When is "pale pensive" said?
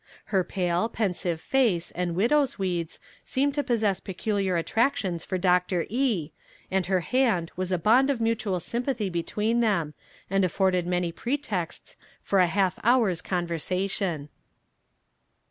0.43-1.39